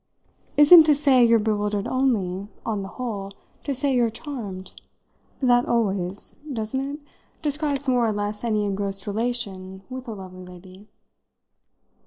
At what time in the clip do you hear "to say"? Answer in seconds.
0.87-1.23, 3.63-3.93